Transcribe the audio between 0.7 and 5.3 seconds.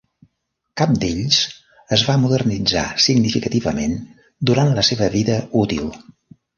Cap d'ells es va modernitzar significativament durant la seva